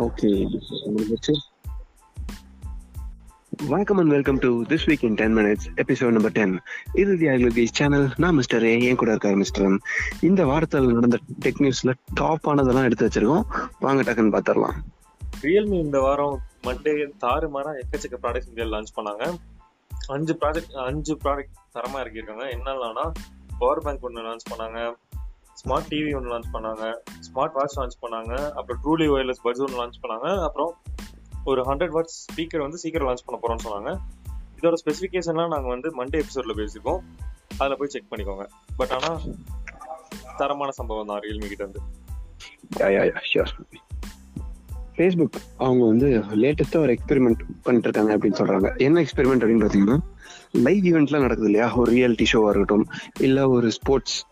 Okay 0.00 0.28
முடிஞ்சிச்சு 0.92 1.32
வணக்கம் 3.68 3.98
and 3.98 4.10
welcome 4.10 4.38
to 4.38 4.62
this 4.62 4.84
week 4.86 5.04
in 5.04 5.14
ten 5.14 5.36
minutes 5.36 5.66
episode 5.76 6.10
number 6.10 6.32
ten 6.32 6.60
இது 6.92 7.18
the 7.18 7.26
அக்லகேஜ் 7.26 7.72
channel 7.72 8.06
நான் 8.16 8.34
mister 8.34 8.64
A 8.64 8.82
என் 8.82 8.96
கூட 8.96 9.10
இருக்கார் 9.10 9.34
மிஸ்டர் 9.34 9.78
இந்த 10.20 10.44
வாரத்தில் 10.44 10.92
நடந்த 10.92 11.18
டெக் 11.40 11.60
நியூஸ்ல 11.64 11.92
டாப் 12.14 12.48
ஆனதெல்லாம் 12.48 12.82
எடுத்து 12.82 13.06
வச்சிருக்கோம். 13.06 13.44
வாங்க 13.80 14.02
டக்குன்னு 14.02 14.34
பார்த்துடலாம் 14.36 14.78
ரியல்மி 15.42 15.78
இந்த 15.80 16.00
வாரம் 16.00 16.40
மண்டே 16.62 16.94
தாறு 17.20 17.48
மாறா 17.48 17.72
எக்கச்சக்க 17.72 18.18
ப்ராடக்ட்ஸ் 18.22 18.48
இங்கே 18.48 18.62
லான்ச் 18.62 18.96
பண்ணாங்க. 18.96 19.38
அஞ்சு 20.06 20.34
ப்ராஜெக்ட் 20.40 20.74
அஞ்சு 20.86 21.14
ப்ராடக்ட் 21.24 21.60
தரமா 21.74 22.00
இறக்கியிருக்காங்க. 22.02 22.46
என்னெல்லாம்னா 22.56 23.06
பவர் 23.58 23.82
பேங்க் 23.82 24.04
ஒன்று 24.04 24.22
லான்ச் 24.22 24.48
பண்ணாங்க. 24.50 24.92
ஸ்மார்ட் 25.64 25.88
டிவி 25.90 26.16
ஒன்று 26.16 26.38
லான்ச் 26.38 26.52
பண்ணாங்க. 26.52 26.94
ஸ்மார்ட் 27.20 27.52
வாட்ச் 27.52 27.78
லான்ச் 27.78 27.98
பண்ணாங்க. 28.02 28.50
அப்புறம் 28.50 28.80
ட்ரூலி 28.84 29.02
ஒயர்லெஸ் 29.02 29.44
பட்ஸ் 29.44 29.60
ஒன்று 29.60 29.86
லான்ச் 29.86 30.00
பண்ணாங்க. 30.02 30.42
அப்புறம் 30.42 30.74
ஒரு 31.44 31.62
ஹண்ட்ரட் 31.62 32.04
வாட்ஸ் 32.04 32.36
ஸ்பீக்கர் 32.36 32.60
வந்து 32.60 32.78
சீக்கிரம் 32.78 33.08
லான்ச் 33.08 33.26
பண்ண 33.26 33.40
போகிறோம்னு 33.42 33.66
சொன்னாங்க. 33.66 33.96
இதோட 34.60 34.74
ஸ்பெசிஃபிகேஷன்லாம் 34.84 35.48
நாங்கள் 35.48 35.80
வந்து 35.80 36.04
மண்டே 36.04 36.22
எபிசோடில் 36.22 36.56
பேசியிருக்கோம். 36.56 36.98
அதில் 37.58 37.76
போய் 37.78 37.88
செக் 37.88 38.04
பண்ணிக்கோங்க. 38.10 38.46
பட் 38.76 38.90
ஆனால் 38.90 39.20
தரமான 40.36 40.70
சம்பவம் 40.70 41.06
தான் 41.06 41.20
ரியல்மி 41.20 41.48
கிட்ட 41.48 41.68
இருந்து. 41.68 41.80
ஃபேஸ்புக் 44.96 45.40
அவங்க 45.58 45.86
வந்து 45.86 46.06
லேட்டஸ்ட்டாக 46.06 46.76
ஒரு 46.76 46.92
எக்ஸ்பெரிமெண்ட் 46.92 47.40
பண்ணிட்டு 47.62 47.88
இருக்காங்க 47.88 48.18
அப்படின்னு 48.18 48.40
சொல்கிறாங்க 48.40 48.76
என்ன 48.76 49.00
எக்ஸ்பெரிமெண்ட் 49.00 49.44
அப்படின்னு 49.44 49.64
பார்த்தீங்கன்னா 49.64 49.98
லைவ் 50.50 50.84
ஈவெண்ட்லாம் 50.84 51.20
நடக்குது 51.20 51.50
இல்லையா? 51.50 51.74
ஒரு 51.74 51.92
ரியாலிட்டி 51.92 52.26
ஷோவாக 52.32 52.48
இருக்கட்டும் 52.48 52.86
இல்லை 53.20 53.42
ஒரு 53.42 53.70
ஸ்போர்ட்ஸ் 53.70 54.26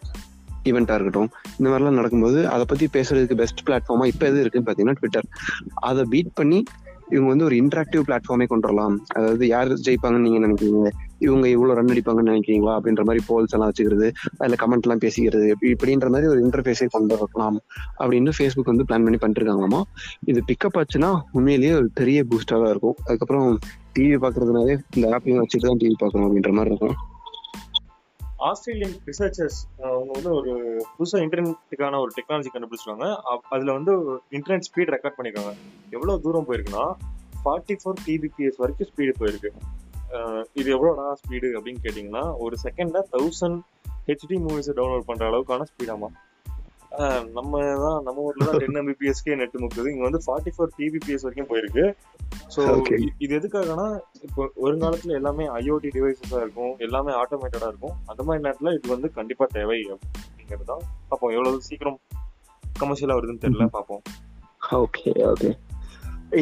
ஈவெண்ட்டாக 0.64 0.98
இருக்கட்டும் 0.98 1.30
இந்த 1.58 1.68
மாதிரிலாம் 1.70 1.98
நடக்கும்போது 2.00 2.48
அதை 2.54 2.66
பற்றி 2.72 2.88
பேசுறதுக்கு 2.98 3.40
பெஸ்ட் 3.42 3.64
பிளாட்ஃபார்மாக 3.68 4.12
இப்போ 4.12 4.26
எது 4.26 4.42
இருக்குன்னு 4.44 4.68
பார்த்தீங்கன்னா 4.68 4.98
ட்விட்டர் 5.00 5.28
அதை 5.90 6.04
பீட் 6.14 6.36
பண்ணி 6.40 6.60
இவங்க 7.12 7.28
வந்து 7.32 7.46
ஒரு 7.48 7.56
இன்ட்ராக்டிவ் 7.62 8.02
பிளாட்ஃபார்மே 8.06 8.46
கொண்டு 8.50 8.66
வரலாம். 8.68 8.96
அதாவது 9.16 9.44
யார் 9.52 9.70
ஜெயிப்பாங்கன்னு 9.86 10.26
நீங்க 10.26 10.40
நினைக்கிறீங்க? 10.46 10.88
இவங்க 11.26 11.48
இவ்வளவு 11.52 11.76
ரன் 11.78 11.92
அடிப்பாங்கன்னு 11.92 12.32
நினைக்கிறீங்களா? 12.32 12.72
அப்படின்ற 12.78 13.02
மாதிரி 13.08 13.22
போல்ஸ் 13.28 13.54
எல்லாம் 13.56 13.70
வச்சுக்கிறது 13.70 14.08
அதுல 14.40 14.58
கமெண்ட் 14.62 14.86
எல்லாம் 14.86 15.02
பேசிக்கிறது 15.04 15.46
இப்படின்ற 15.72 16.08
மாதிரி 16.14 16.28
ஒரு 16.32 16.40
இன்டர்ஃபேஸே 16.46 16.88
கொண்டு 16.96 17.16
வரலாம் 17.22 17.58
அப்படின்னு 18.00 18.36
ஃபேஸ்புக் 18.38 18.72
வந்து 18.72 18.86
பிளான் 18.90 19.06
பண்ணி 19.06 19.20
பண்ணிட்டு 19.22 19.42
இருக்காங்களாமா 19.42 19.80
இது 20.32 20.42
பிக்கப் 20.50 20.78
ஆச்சுன்னா 20.82 21.10
உண்மையிலேயே 21.38 21.74
ஒரு 21.80 21.88
பெரிய 22.00 22.24
பூஸ்டாக 22.32 22.60
தான் 22.64 22.72
இருக்கும். 22.74 22.98
அதுக்கப்புறம் 23.06 23.48
டிவி 23.96 24.18
பாக்குறதுனாலே 24.24 24.76
இந்த 24.96 25.06
ஆப்பையும் 25.16 25.40
வச்சுட்டு 25.42 25.68
தான் 25.70 25.80
டிவி 25.84 25.96
பார்க்கணும் 26.02 26.28
அப்படின்ற 26.28 26.52
மாதிரி 26.58 26.72
இருக்கும். 26.74 26.96
ஆஸ்திரேலியன் 28.38 29.00
ரிசர்ச்சர்ஸ் 29.06 29.82
அவங்க 29.82 30.10
வந்து 30.12 30.30
ஒரு 30.30 30.84
புதுசாக 30.98 31.14
இன்டர்நெட்டுக்கான 31.14 31.98
ஒரு 31.98 32.10
டெக்னாலஜி 32.20 32.46
கண்டுபிடிச்சிருக்காங்க. 32.54 33.16
அப்- 33.30 33.64
வந்து 33.64 34.16
இன்டர்நெட் 34.30 34.60
ஸ்பீட் 34.60 34.96
ரெக்கார்ட் 34.96 35.12
பண்ணியிருக்காங்க 35.18 35.56
எவ்வளோ 35.90 36.18
தூரம் 36.18 36.46
போயிருக்குன்னா 36.48 36.92
ஃபார்ட்டி 37.44 37.76
ஃபோர் 37.84 37.92
டிபிபிஎஸ் 38.06 38.54
வரைக்கும் 38.56 38.88
ஸ்பீடு 38.96 39.14
போயிருக்கு. 39.20 39.48
இது 40.52 40.76
எவ்வளோடா 40.76 41.12
ஸ்பீடு 41.12 41.58
அப்படின்னு 41.58 41.76
கேட்டிங்கன்னா 41.82 42.34
ஒரு 42.38 42.56
செகண்டில் 42.62 43.02
தௌசண்ட் 43.12 43.60
ஹெச்டி 44.06 44.28
மூவிஸை 44.28 44.72
டவுன்லோட் 44.76 45.02
பண்ணுற 45.08 45.30
அளவுக்கான 45.30 45.62
ஸ்பீடாமா 45.62 46.06
நம்ம 47.36 47.60
தான் 47.82 47.98
நம்ம 48.06 48.22
ஊர்ல 48.26 48.46
தான் 48.48 48.60
டென் 48.62 48.78
எம்பிபிஎஸ்க்கே 48.80 49.36
நெட் 49.40 49.56
முக்குது 49.64 49.92
இங்க 49.92 50.04
வந்து 50.08 50.20
ஃபார்ட்டி 50.26 50.50
ஃபோர் 50.54 50.72
டிபிபிஎஸ் 50.78 51.24
வரைக்கும் 51.26 51.50
போயிருக்கு. 51.50 51.84
ஸோ. 52.54 52.60
இது 53.24 53.32
எதுக்காகனா 53.40 53.86
இப்போ 54.26 54.42
வருங்காலத்துல 54.64 55.16
எல்லாமே 55.20 55.46
ஐஓடி 55.60 55.90
டிவைசஸா 55.96 56.40
இருக்கும் 56.44 56.74
எல்லாமே 56.78 57.12
ஆட்டோமேட்டடா 57.12 57.68
இருக்கும். 57.72 57.96
அந்த 58.10 58.22
மாதிரி 58.22 58.44
நேரத்துல 58.46 58.72
இது 58.78 58.94
வந்து 58.94 59.10
கண்டிப்பா 59.18 59.46
தேவை 59.58 59.78
அப்படிங்கிறது 59.94 60.68
தான் 60.72 60.82
பார்ப்போம். 61.10 61.34
எவ்வளவு 61.36 61.66
சீக்கிரம் 61.68 61.98
கமர்ஷியலா 62.80 63.16
வருதுன்னு 63.18 63.44
தெரியல 63.46 63.66
பார்ப்போம். 63.78 64.02
Okay 64.82 65.10
okay 65.32 65.50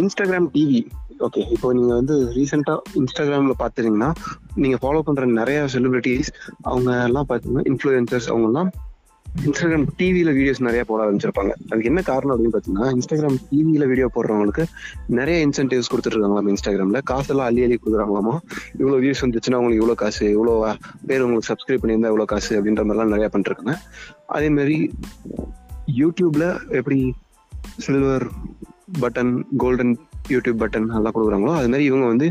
Instagram 0.03 0.49
TV 0.55 0.81
okay 1.27 1.43
இப்போ 1.55 1.73
நீங்க 1.73 1.93
வந்து 1.95 2.15
ரீசெண்டா 2.37 2.73
இன்ஸ்டாகிராம்ல 3.01 3.55
பாத்துட்டீங்கன்னா 3.61 4.09
நீங்க 4.55 4.77
ஃபாலோ 4.83 5.03
பண்ற 5.07 5.27
நிறைய 5.41 5.59
செலிபிரிட்டிஸ் 5.75 6.31
அவங்க 6.63 6.91
எல்லாம் 7.09 7.29
பாத்தீங்கன்னா 7.31 7.65
இன்ஃபுளுசர்ஸ் 7.71 8.29
அவங்க 8.33 8.49
எல்லாம் 8.49 8.71
இன்ஸ்டாகிராம் 9.45 9.85
டிவியில 9.99 10.31
வீடியோஸ் 10.37 10.61
நிறைய 10.67 10.83
போட 10.89 11.01
ஆரம்பிச்சிருப்பாங்க. 11.05 11.53
அதுக்கு 11.71 11.91
என்ன 11.91 12.01
காரணம் 12.09 12.33
அப்படின்னு 12.35 12.55
பாத்தீங்கன்னா 12.55 12.87
இன்ஸ்டாகிராம் 12.97 13.37
டிவியில 13.51 13.85
வீடியோ 13.91 14.07
போடுறவங்களுக்கு 14.15 14.65
நிறைய 15.19 15.37
இன்சென்டிவ்ஸ் 15.47 15.91
கொடுத்துட்டு 15.93 16.17
இருக்காங்களாம் 16.17 16.51
இன்ஸ்டாகிராம்ல 16.53 17.01
காசெல்லாம் 17.11 17.49
அள்ளி 17.49 17.63
அள்ளி 17.67 17.79
கொடுக்குறாங்களாமா 17.81 18.35
இவ்வளவு 18.81 19.01
வியூஸ் 19.05 19.23
வந்துச்சுன்னா 19.25 19.59
உங்களுக்கு 19.61 19.83
இவ்வளவு 19.83 20.01
காசு 20.05 20.25
இவ்வளவு 20.37 20.73
பேர் 21.07 21.25
உங்களுக்கு 21.27 21.51
சப்ஸ்கிரைப் 21.53 21.83
பண்ணியிருந்தா 21.83 22.13
இவ்வளவு 22.13 22.33
காசு 22.35 22.53
அப்படின்ற 22.59 22.85
மாதிரிலாம் 22.85 23.15
நிறைய 23.15 23.29
பண்ணிருக்காங்க. 23.35 23.75
அதே 24.37 24.49
மாதிரி 24.49 24.79
யூடியூப்ல 26.01 26.47
எப்படி 26.81 27.01
silver 27.87 28.27
button 29.05 29.35
golden 29.63 29.95
YouTube 30.35 30.61
button 30.63 30.87
எல்லாம் 30.99 31.15
கொடுக்குறாங்களோ 31.17 31.53
அது 31.59 31.69
மாதிரி 31.73 31.85
இவங்க 31.91 32.07
வந்து 32.07 32.27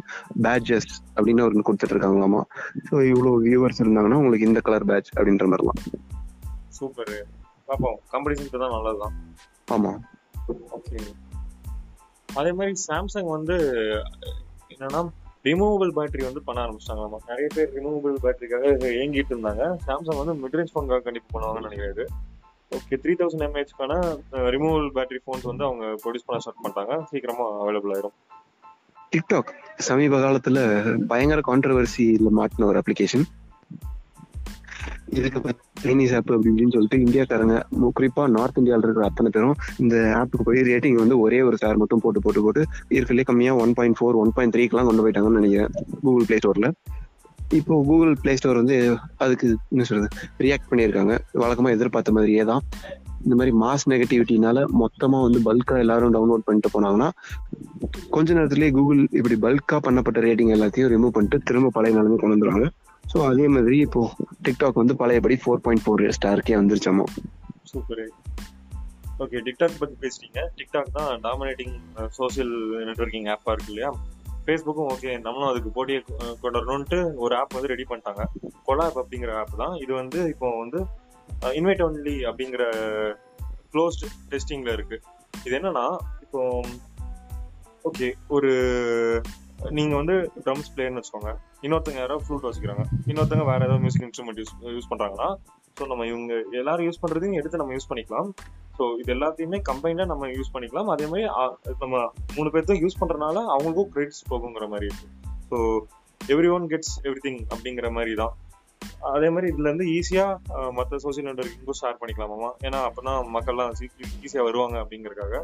பேட்ஜஸ் 0.46 0.90
அப்படின்னு 1.16 1.46
ஒரு 1.48 1.64
கொடுத்துட்டு 1.68 1.96
இருக்காங்களாமா 1.96 2.42
ஸோ 2.90 2.96
இவ்வளோ 3.12 3.32
வியூவர்ஸ் 3.46 3.82
இருந்தாங்கன்னா 3.84 4.20
உங்களுக்கு 4.22 4.50
இந்த 4.52 4.62
கலர் 4.70 4.88
பேட்ச் 4.92 5.12
அப்படின்ற 5.18 5.48
மாதிரிலாம். 5.52 5.80
சூப்பர் 6.80 7.14
பார்ப்போம் 7.70 8.00
காம்படிஷனுக்கு 8.14 8.62
தான் 8.64 8.76
நல்லதுதான். 8.76 9.16
ஆமா. 9.76 9.92
ஓகே 10.78 10.98
அதே 12.40 12.52
மாதிரி 12.58 12.74
சாம்சங் 12.88 13.30
வந்து 13.36 13.56
என்னன்னா 14.74 15.02
ரிமூவபிள் 15.48 15.92
பேட்டரி 15.98 16.24
வந்து 16.28 16.42
பண்ண 16.48 16.60
ஆரம்பிச்சிட்டாங்களாமா 16.66 17.18
நிறைய 17.28 17.48
பேர் 17.56 17.74
ரிமூவபிள் 17.78 18.16
பேட்டரிக்காக 18.24 18.72
ஏங்கிட்டு 19.02 19.34
இருந்தாங்க. 19.34 19.64
சாம்சங் 19.88 20.22
வந்து 20.22 20.36
மிட்ரேஞ்ச் 20.44 20.74
ஃபோனுக்காக 20.74 21.04
கண்டிப்பா 21.08 21.30
பண்ணுவாங்கன்னு 21.34 21.68
நினைக்கிறது 21.68 22.06
ஓகே 22.72 22.98
த்ரீ 23.04 23.14
தௌசண்ட் 23.20 23.46
எம்ஏஹெச்க்கான 23.48 23.94
ரிமூவபிள் 24.56 24.90
பேட்டரி 24.98 25.20
ஃபோன்ஸ் 25.26 25.50
வந்து 25.52 25.64
அவங்க 25.68 25.86
ப்ரொடியூஸ் 26.04 26.28
பண்ண 26.28 26.40
ஸ்டார்ட் 26.44 26.64
பண்ணிட்டாங்க. 26.64 26.96
சீக்கிரமா 27.12 27.46
அவைலபிள் 27.64 27.94
ஆயிரும். 27.96 28.16
டிக்டாக் 29.12 29.52
சமீப 29.88 30.20
காலத்துல 30.24 30.60
பயங்கர 31.12 31.42
கான்ட்ரவர்சியில 31.50 32.32
மாட்டின 32.40 32.68
ஒரு 32.72 32.80
அப்ளிகேஷன் 32.82 33.26
இதுக்கு 35.18 35.54
சைனீஸ் 35.84 36.14
ஆப் 36.18 36.32
அப்படி 36.36 36.50
இப்படின்னு 36.52 36.76
சொல்லிட்டு 36.76 36.98
இந்தியாக்காரங்க 37.06 37.56
குறிப்பாக 37.98 38.28
நார்த் 38.36 38.60
இந்தியாவில் 38.62 38.86
இருக்கிற 38.88 39.06
அத்தனை 39.10 39.30
பேரும் 39.36 39.56
இந்த 39.84 39.96
ஆப்புக்கு 40.20 40.48
போய் 40.50 40.66
ரேட்டிங் 40.70 41.00
வந்து 41.04 41.18
ஒரே 41.26 41.40
ஒரு 41.48 41.58
ஸ்டார் 41.62 41.82
மட்டும் 41.84 42.04
போட்டு 42.06 42.24
போட்டு 42.26 42.44
போட்டு 42.46 42.62
இருக்கிறதுலே 42.96 43.28
கம்மியாக 43.30 43.64
one 43.64 43.76
point 43.80 43.98
four 44.00 44.20
one 44.24 44.36
point 44.38 44.56
த்ரீக்கெலாம் 44.56 44.90
கொண்டு 44.90 45.04
போயிட்டாங்கன்னு 45.06 45.42
நினைக்கிறேன் 45.42 45.72
கூகுள் 46.06 46.28
பிளே 46.30 46.40
ஸ்டோரில் 46.42 46.70
இப்போ 47.60 47.74
கூகுள் 47.90 48.14
பிளே 48.22 48.34
ஸ்டோர் 48.38 48.62
வந்து 48.62 48.78
அதுக்கு 49.24 49.48
என்ன 49.74 49.84
சொல்றது 49.90 50.08
ரியாக்ட் 50.46 50.70
பண்ணியிருக்காங்க. 50.70 51.16
வழக்கமாக 51.42 51.76
எதிர்பார்த்த 51.78 52.16
மாதிரியே 52.18 52.44
தான். 52.52 52.64
இந்த 53.26 53.36
மாதிரி 53.40 53.52
மாஸ் 53.62 53.86
நெகட்டிவிட்டினால 53.92 54.64
மொத்தமா 54.82 55.20
வந்து 55.26 55.40
பல்கா 55.48 55.76
எல்லாரும் 55.84 56.16
டவுன்லோட் 56.16 56.46
பண்ணிட்டு 56.48 56.70
போனாங்கன்னா 56.76 57.10
கொஞ்ச 58.16 58.28
நேரத்திலேயே 58.34 58.72
கூகுள் 58.78 59.02
இப்படி 59.20 59.36
பல்கா 59.46 59.78
பண்ணப்பட்ட 59.88 60.26
ரேட்டிங் 60.28 60.54
எல்லாத்தையும் 60.56 60.92
ரிமூவ் 60.94 61.16
பண்ணிட்டு 61.18 61.40
திரும்ப 61.50 61.72
பழைய 61.78 61.96
நிலைமை 61.98 62.18
கொண்டு 62.18 62.36
வந்துருவாங்க. 62.36 62.68
ஸோ 63.14 63.26
அதே 63.26 63.48
மாதிரி 63.48 63.78
இப்போ 63.78 64.12
டிக்டாக் 64.44 64.74
வந்து 64.74 64.96
பழையபடி 64.96 65.40
ஃபோர் 65.46 65.54
பாயிண்ட் 65.54 65.88
ஃபோர் 65.88 66.12
ஸ்டார்க்கே 66.12 66.56
வந்துருச்சாமா. 66.56 67.04
சூப்பர் 67.64 68.10
ஓகே 69.20 69.42
டிக்டாக் 69.46 69.78
பற்றி 69.80 70.08
பேசிட்டீங்க. 70.08 70.40
டிக்டாக் 70.56 70.92
தான் 70.94 71.22
டாமினேட்டிங் 71.22 71.80
சோசியல் 71.96 72.54
நெட்வொர்க்கிங் 72.86 73.30
ஆப்பாக 73.30 73.52
இருக்கு 73.52 73.68
இல்லையா? 73.68 73.96
ஃபேஸ்புக்கும் 74.46 74.88
ஓகே 74.88 75.20
நம்மளும் 75.22 75.50
அதுக்கு 75.50 75.70
போட்டியை 75.70 76.04
கொ- 76.08 76.40
கொண்டு 76.42 76.66
வரணும்ட்டு 76.66 77.14
ஒரு 77.16 77.36
ஆப் 77.36 77.54
வந்து 77.54 77.68
ரெடி 77.68 77.84
பண்ணிட்டாங்க. 77.90 78.24
கொலாப் 78.68 78.98
அப்படிங்கிற 78.98 79.34
ஆப் 79.34 79.58
தான். 79.58 79.76
இது 79.76 79.94
வந்து 79.94 80.28
இப்போ 80.28 80.60
வந்து 80.60 80.86
இன்வைட் 81.42 81.82
ஒன்லி 81.82 82.26
அப்படிங்கிற 82.26 82.64
க்ளோஸ்ட் 83.74 84.06
டெஸ்டிங்கில் 84.30 84.80
இருக்குது 84.80 84.98
இது 85.46 85.58
என்னன்னா 85.60 85.98
இப்போ 86.22 86.62
ஓகே 87.84 88.14
ஒரு 88.28 88.52
நீங்க 89.78 89.94
வந்து 90.00 90.16
ட்ரம்ஸ் 90.46 90.70
பிளேயர்னு 90.74 91.00
வச்சுக்கோங்க. 91.00 91.32
இன்னொருத்தங்க 91.66 92.00
யாரோ 92.04 92.18
ஃப்ளூட் 92.24 92.46
வச்சுக்கிறாங்க. 92.48 92.84
இன்னொருத்தங்க 93.12 93.46
வேற 93.52 93.60
ஏதாவது 93.68 93.84
மியூசிக் 93.86 94.06
இன்ஸ்ட்ருமெண்ட் 94.08 94.40
யூஸ் 94.42 94.54
யூஸ் 94.76 94.90
பண்றாங்கன்னா 94.92 95.30
ஸோ 95.78 95.86
நம்ம 95.92 96.06
இவங்க 96.12 96.34
எல்லாரும் 96.60 96.86
யூஸ் 96.88 97.02
பண்றதையும் 97.04 97.38
எடுத்து 97.40 97.62
நம்ம 97.62 97.74
யூஸ் 97.78 97.90
பண்ணிக்கலாம். 97.92 98.30
ஸோ 98.78 98.84
இது 99.02 99.12
எல்லாத்தையுமே 99.16 99.60
கம்பைண்டா 99.70 100.06
நம்ம 100.12 100.30
யூஸ் 100.38 100.52
பண்ணிக்கலாம். 100.54 100.90
அதே 100.94 101.06
மாதிரி 101.12 101.26
நம்ம 101.84 101.96
மூணு 102.38 102.50
பேர்த்தும் 102.54 102.82
யூஸ் 102.84 103.00
பண்றதுனால 103.02 103.38
அவங்களுக்கும் 103.56 103.92
கிரெடிட்ஸ் 103.96 104.24
போகுங்கிற 104.32 104.68
மாதிரி 104.74 104.88
இருக்கு. 104.90 105.08
So 105.50 105.58
every 106.36 106.50
one 106.58 106.68
gets 106.74 106.94
every 107.08 107.22
thing 107.26 107.42
அப்படிங்கிற 107.54 107.90
மாதிரி 107.98 108.14
தான். 108.22 108.34
அதே 109.14 109.28
மாதிரி 109.34 109.48
இதுல 109.52 109.70
இருந்து 109.70 109.88
ஈஸியா 109.98 110.26
மற்ற 110.78 110.98
சோசியல் 111.04 111.28
நெட்ஒர்க்கிங்கும் 111.30 111.80
ஷேர் 111.82 112.00
பண்ணிக்கலாமா 112.02 112.50
ஏன்னா 112.68 112.80
அப்பதான் 112.88 113.20
மக்கள்லாம் 113.36 113.72
ஈஸியா 114.26 114.44
வருவாங்க 114.50 114.78
அப்படிங்கறக்காக 114.84 115.44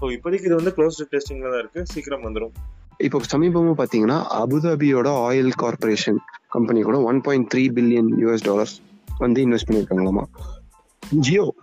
ஸோ 0.00 0.06
இப்போதைக்கு 0.16 0.48
இது 0.48 0.58
வந்து 0.60 0.74
க்ளோஸ்ட் 0.76 1.02
டெஸ்டிங்ல 1.14 1.48
தான் 1.52 1.62
இருக்கு. 1.62 1.80
சீக்கிரம் 1.92 2.26
வந்துடும் 2.26 2.54
இப்போ 3.00 3.20
சமீபமா 3.36 3.84
பாத்தீங்கன்னா 3.84 4.24
அபுதாபியோட 4.44 5.08
ஆயில் 5.28 5.50
கார்பரேஷன் 5.56 6.16
கம்பெனி 6.48 6.80
கூட 6.80 7.00
one 7.00 7.20
point 7.20 7.52
three 7.54 7.58
billion 7.58 8.08
US 8.20 8.44
dollars 8.44 8.80
வந்து 9.18 9.46
இன்வெஸ்ட் 9.46 9.68
பண்ணியிருக்காங்களாமா? 9.68 10.22
ஜியோ. 11.10 11.54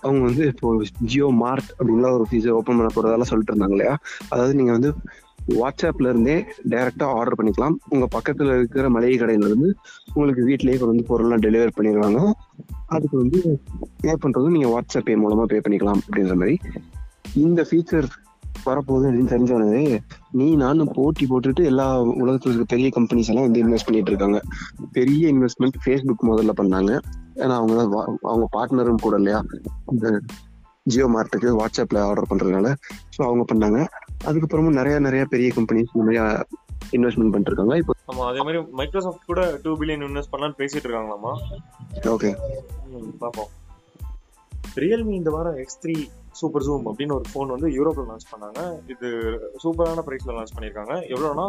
அவங்க 0.00 0.24
வந்து 0.24 0.46
இப்போ 0.46 0.82
ஜியோ 1.00 1.28
மார்ட் 1.28 1.74
அப்படின்லாம் 1.78 2.12
ஒரு 2.12 2.26
ஃபீஸை 2.30 2.48
ஓப்பன் 2.48 2.76
பண்ண 2.76 2.92
போகிறதால 2.94 3.22
சொல்லிட்டு 3.22 3.54
இருந்தாங்க 3.54 3.70
இல்லையா? 3.70 3.98
அதாவது 4.28 4.54
நீங்க 4.54 4.72
வந்து 4.72 4.94
வாட்ஸ்அப்ல 5.48 6.08
இருந்தே 6.08 6.44
டைரக்டா 6.68 7.02
ஆர்டர் 7.02 7.44
பண்ணிக்கலாம். 7.44 7.74
உங்க 7.88 8.08
பக்கத்துல 8.18 8.56
இருக்கிற 8.56 8.90
மளிகை 8.90 9.26
கடையில 9.26 9.44
இருந்து 9.44 9.74
உங்களுக்கு 10.14 10.46
வீட்லயே 10.46 10.78
கொண்டு 10.78 10.86
வந்து 10.86 11.08
பொருள்லாம் 11.08 11.50
டெலிவர் 11.50 11.70
பண்ணிடுவாங்க. 11.76 12.32
அதுக்கு 12.86 13.16
வந்து 13.16 13.60
பே 14.00 14.12
பண்றதும் 14.12 14.50
நீங்க 14.50 14.80
வாட்ஸ்அப் 14.80 15.04
பே 15.04 15.16
மூலமா 15.16 15.42
பே 15.42 15.58
பண்ணிக்கலாம் 15.58 15.98
அப்படின்ற 16.10 16.34
மாதிரி. 16.34 16.58
இந்த 17.34 17.66
ஃபீச்சர் 17.70 18.04
வரப்போகுது 18.64 19.06
அப்படின்னு 19.08 19.32
தெரிஞ்சவனே 19.32 19.82
நீ 20.34 20.46
நானும் 20.56 20.92
போட்டி 20.94 21.24
போட்டுட்டு 21.26 21.62
எல்லா 21.64 21.86
உலகத்துல 22.22 22.52
இருக்க 22.52 22.66
பெரிய 22.72 22.88
கம்பெனிஸ் 22.96 23.30
எல்லாம் 23.30 23.46
வந்து 23.46 23.62
இன்வெஸ்ட் 23.64 23.88
பண்ணிட்டு 23.88 24.12
இருக்காங்க. 24.12 24.38
பெரிய 24.92 25.32
இன்வெஸ்ட்மெண்ட் 25.34 25.78
ஃபேஸ்புக் 25.82 26.28
முதல்ல 26.30 26.54
பண்ணாங்க. 26.56 26.92
ஏன்னா 27.36 27.54
அவங்க 27.58 27.74
தான் 27.76 27.90
அவங்க 28.26 28.46
பார்ட்னரும் 28.52 29.04
கூட 29.04 29.16
இல்லையா? 29.16 29.40
இந்த 29.92 30.06
ஜியோ 30.86 31.06
மார்ட்டுக்கு 31.08 31.48
வாட்ஸ்அப்ல 31.58 32.04
ஆர்டர் 32.08 32.30
பண்றதுனால 32.30 32.68
ஸோ 33.14 33.20
அவங்க 33.24 33.44
பண்ணாங்க. 33.48 33.78
அதுக்கப்புறமும் 34.26 34.78
நிறைய 34.78 34.96
நிறைய 35.00 35.24
பெரிய 35.26 35.50
கம்பெனிஸ் 35.56 35.92
இந்த 35.94 36.04
மாதிரி 36.04 36.20
இன்வெஸ்ட்மெண்ட் 36.92 37.32
பண்ணிட்டு 37.32 37.52
இருக்காங்க. 37.52 37.76
இப்போ 37.76 37.92
ஆமா 38.06 38.24
அதே 38.28 38.40
மாதிரி 38.40 38.58
மைக்ரோசாஃப்ட் 38.72 39.26
கூட 39.26 39.42
டூ 39.64 39.70
பில்லியன் 39.78 40.04
இன்வெஸ்ட் 40.06 40.32
பண்ணலாம்னு 40.32 40.58
பேசிட்டு 40.60 40.86
இருக்காங்களாமா 40.86 41.32
ஓகே 42.12 42.30
ம், 42.92 43.12
பார்ப்போம் 43.18 43.50
ரியல்மி 44.82 45.14
இந்த 45.18 45.30
வாரம் 45.34 45.58
எக்ஸ் 45.62 45.78
த்ரீ 45.82 45.94
சூப்பர் 46.38 46.64
ஜூம் 46.66 46.86
அப்படின்னு 46.90 47.14
ஒரு 47.16 47.26
ஃபோன் 47.32 47.52
வந்து 47.54 47.68
யூரோப்பில் 47.76 48.08
லான்ச் 48.08 48.26
பண்ணாங்க. 48.32 48.60
இது 48.92 49.08
சூப்பரான 49.62 50.02
ப்ரைஸில் 50.06 50.34
லான்ச் 50.38 50.54
பண்ணியிருக்காங்க. 50.56 50.94
எவ்வளோனா 51.12 51.46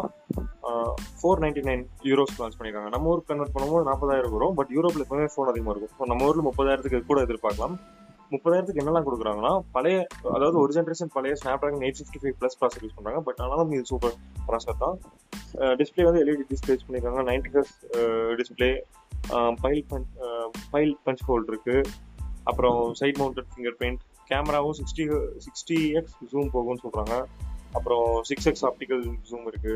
four 1.20 1.42
ninety 1.44 1.64
nine 1.70 1.84
euros 2.10 2.38
launch 2.42 2.58
பண்ணியிருக்காங்க. 2.58 2.92
நம்ம 2.96 3.12
ஊருக்கு 3.12 3.32
கன்வெர்ட் 3.32 3.54
பண்ணும்போது 3.56 3.88
நாற்பதாயிரம் 3.90 4.34
வரும். 4.36 4.56
பட் 4.60 4.72
யூரோப்பில் 4.78 5.06
எப்பவுமே 5.06 5.28
ஃபோன் 5.34 5.52
அதிகமாக 5.54 5.74
இருக்கும். 5.76 5.94
ஸோ 6.00 6.08
நம்ம 6.12 6.30
ஊரில் 6.30 6.48
முப்பதாயிரத்துக்கு 6.50 7.02
கூட 7.12 7.22
எதிர்பார்க்கலாம். 7.28 7.76
முப்பதாயிரத்துக்கு 8.36 8.82
என்னெல்லாம் 8.84 9.08
கொடுக்குறாங்கன்னா 9.08 9.52
பழைய 9.76 9.98
அதாவது 10.38 10.58
ஒரு 10.64 10.72
ஜென்ரேஷன் 10.78 11.14
பழைய 11.18 11.36
Snapdragon 11.62 11.86
eight 11.88 12.00
fifty 12.00 12.20
five 12.24 12.36
plus 12.40 12.58
processor 12.62 12.84
use 12.86 12.98
பண்ணுறாங்க 12.98 13.22
பட் 13.28 13.40
ஆனாலும் 13.44 13.72
இது 13.76 13.86
சூப்பர் 13.92 14.16
ப்ராசர் 14.50 14.82
தான். 14.84 14.98
டிஸ்பிளே 15.80 16.06
வந்து 16.08 16.22
எல்இடி 16.24 16.46
டிஸ்பிளே 16.52 16.74
யூஸ் 16.76 16.88
பண்ணியிருக்காங்க. 16.88 17.22
Ninety 17.30 17.52
hertz 17.56 17.78
display 18.42 18.72
file 19.64 19.82
punch 19.92 20.12
file 20.74 20.94
punch 21.06 21.24
hold 21.30 21.52
இருக்குது 21.54 21.82
அப்புறம் 22.50 22.80
சைட் 23.00 23.20
மவுண்டட் 23.22 23.50
ஃபிங்கர் 23.52 23.78
பிரிண்ட் 23.80 24.02
கேமராவும் 24.32 24.76
சிக்ஸ்டி 24.80 25.06
சிக்ஸ்டி 25.46 25.80
எக்ஸ் 26.00 26.18
ஜூம் 26.32 26.50
போகும்னு 26.56 26.84
சொல்றாங்க. 26.86 27.16
அப்புறம் 27.78 28.08
சிக்ஸ் 28.30 28.48
எக்ஸ் 28.50 28.66
ஆப்டிக்கல் 28.70 29.04
ஜூம் 29.30 29.48
இருக்கு. 29.52 29.76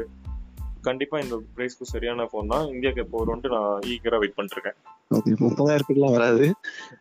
கண்டிப்பா 0.88 1.18
இந்த 1.24 1.36
பிரைஸ்க்கு 1.56 1.92
சரியான 1.94 2.28
ஃபோன் 2.30 2.52
தான். 2.54 2.66
இந்தியாவுக்கு 2.76 3.04
எப்போ 3.06 3.18
வரும்ட்டு 3.22 3.50
நான் 3.56 3.82
ஈகரா 3.94 4.20
வெயிட் 4.22 4.38
பண்ணிட்டு 4.38 4.58
இருக்கேன் 4.58 4.78
ஓகே 5.18 5.34
முப்பதாயிரத்துக்குலாம் 5.46 6.16
வராது. 6.18 6.46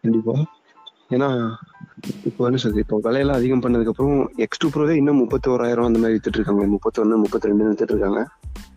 கண்டிப்பா. 0.03 0.35
ஏன்னா 1.15 1.29
இப்போ 2.29 2.43
என்ன 2.49 2.59
சொல்றது? 2.63 2.83
இப்போ 2.85 2.97
விலையெல்லாம் 3.07 3.39
அதிகம் 3.41 3.63
பண்ணதுக்கு 3.65 3.93
அப்புறம் 3.93 4.19
எக்ஸ் 4.45 4.61
டூ 4.63 4.69
ப்ரோவே 4.75 4.95
இன்னும் 5.01 5.21
முப்பத்தி 5.23 5.49
ஓராயிரம் 5.55 5.89
அந்த 5.89 6.01
மாதிரி 6.03 6.17
வித்துட்டு 6.17 6.39
இருக்காங்க. 6.41 6.65
முப்பத்தொன்னு 6.75 7.23
முப்பத்தி 7.25 7.51
ரெண்டு 7.51 7.71
வித்துட்டு 7.71 7.95
இருக்காங்க. 7.95 8.21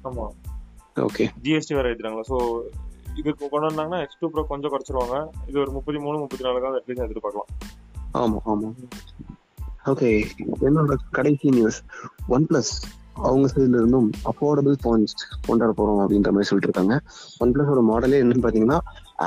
ஆமா. 0.10 0.26
ஓகே 1.08 1.26
ஜிஎஸ்டி 1.46 1.76
வேற 1.78 1.88
ஏத்துறாங்களா? 1.92 2.26
ஸோ 2.32 2.38
இது 3.20 3.30
கொண்டு 3.42 3.68
வந்தாங்கன்னா 3.68 4.00
எக்ஸ் 4.04 4.20
டூ 4.22 4.30
ப்ரோ 4.34 4.44
கொஞ்சம் 4.52 4.72
குறைச்சிருவாங்க. 4.74 5.16
இது 5.50 5.58
ஒரு 5.64 5.72
முப்பத்தி 5.72 6.00
மூணு 6.06 6.18
முப்பத்தி 6.22 6.46
நாலு 6.46 6.54
நாலுக்காக 6.56 6.80
அட்லீஸ்ட் 6.82 7.06
எதிர்பார்க்கலாம் 7.08 7.50
ஆமா 8.22 8.40
ஆமா. 8.52 8.70
ஓகே 9.92 10.10
என்னோட 10.68 10.94
கடைசி 11.12 11.48
நியூஸ் 11.50 11.80
ஒன் 12.36 12.46
பிளஸ் 12.50 12.74
அவங்க 13.26 13.48
சைடுல 13.48 13.80
இருந்தும் 13.82 14.08
அஃபோர்டபுள் 14.32 14.78
ஃபோன்ஸ் 14.82 15.14
கொண்டாட 15.48 15.72
போறோம் 15.80 16.00
அப்படின்ற 16.04 16.30
மாதிரி 16.32 16.50
சொல்லிட்டு 16.50 16.70
இருக்காங்க 16.70 16.96
ஒன் 17.42 17.52
பிளஸோட 17.56 17.82
மாடலே 17.90 18.22
என்னன்னு 18.24 18.46
பாத்தீங்கன்னா 18.46 18.80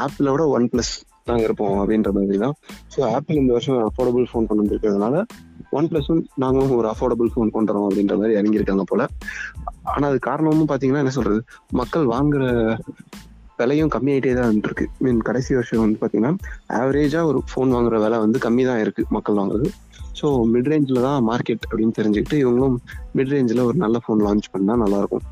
ஆப்பிளோட 0.03 0.45
ஒன் 0.57 0.67
பிளஸ் 0.73 0.93
நாங்க 1.29 1.45
இருப்போம் 1.47 1.77
அப்படின்ற 1.83 2.11
மாதிரி 2.17 2.39
தான். 2.43 2.55
ஸோ 2.93 2.99
ஆப்பிள் 3.15 3.41
இந்த 3.43 3.53
வருஷம் 3.53 3.79
அஃபோர்டபுள் 3.87 4.27
ஃபோன் 4.31 4.49
கொண்டு 4.49 4.63
வந்திருக்கிறதுனால 4.63 5.15
ஒன் 5.71 5.89
பிளஸும் 5.91 6.23
நாங்களும் 6.43 6.77
ஒரு 6.81 6.89
அஃபோர்டபுள் 6.93 7.31
ஃபோன் 7.33 7.55
கொண்டு 7.57 7.73
வரோம் 7.73 7.87
அப்படின்ற 7.89 8.15
மாதிரி 8.21 8.37
இறங்கியிருக்காங்க 8.39 8.85
போல. 8.91 9.03
ஆனா 9.95 10.05
அது 10.11 10.19
காரணமும் 10.29 10.71
பாத்தீங்கன்னா 10.73 11.03
என்ன 11.05 11.15
சொல்றது? 11.19 11.41
மக்கள் 11.81 12.07
வாங்குற 12.15 12.45
விலையும் 13.57 13.91
கம்மியாயிட்டே 13.91 14.35
தான் 14.35 14.57
இருக்கு 14.57 14.87
மீன் 14.99 15.21
கடைசி 15.21 15.55
வருஷம் 15.55 15.81
வந்து 15.81 16.01
பாத்தீங்கன்னா 16.03 16.33
ஆவரேஜா 16.69 17.25
ஒரு 17.25 17.43
ஃபோன் 17.51 17.73
வாங்குற 17.75 18.01
விலை 18.01 18.19
வந்து 18.19 18.39
கம்மி 18.39 18.65
தான் 18.65 18.81
இருக்கு 18.81 19.05
மக்கள் 19.09 19.35
வாங்குறது. 19.35 19.71
ஸோ 20.21 20.27
மிட் 20.53 20.69
ரேஞ்சில் 20.73 21.01
தான் 21.01 21.29
மார்க்கெட் 21.29 21.67
அப்படின்னு 21.71 21.97
தெரிஞ்சுக்கிட்டு 21.99 22.35
இவங்களும் 22.35 22.77
மிட் 23.15 23.33
ரேஞ்சில் 23.33 23.61
ஒரு 23.61 23.75
நல்ல 23.75 24.01
ஃபோன் 24.07 24.25
லான்ச் 24.27 24.53
பண்ணா 24.53 24.77
நல்லா 24.77 24.99
இருக்கும் 24.99 25.25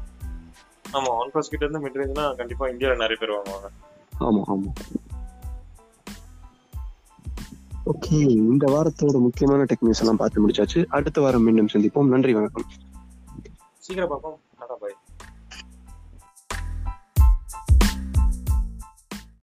ஆமா 0.93 1.11
ஒன் 1.21 1.31
பிளஸ் 1.35 1.51
கிட்ட 1.51 1.67
இருந்து 1.67 1.89
மிட் 1.89 1.99
ரேஞ்ச்னா 2.01 2.37
கண்டிப்பா 2.37 2.69
இந்தியாவில் 2.69 2.97
நிறைய 2.97 3.17
பேர் 3.21 3.37
வாங்குவாங்க. 3.37 3.69
ஆமா 4.19 4.43
ஆமா. 4.47 4.71
ஓகே 7.93 8.19
இந்த 8.21 8.67
வாரத்தோட 8.67 9.21
முக்கியமான 9.21 9.63
டெக் 9.63 9.83
நியூஸ் 9.83 10.01
எல்லாம் 10.01 10.17
பார்த்து 10.17 10.49
முடிச்சாச்சு. 10.49 10.87
அடுத்த 10.89 11.21
வாரம் 11.21 11.43
மீண்டும் 11.43 11.73
சந்திப்போம். 11.73 12.07
நன்றி 12.07 12.33
வணக்கம். 12.33 12.67
சீக்கிரம் 13.79 14.09
பார்ப்போம். 14.09 14.39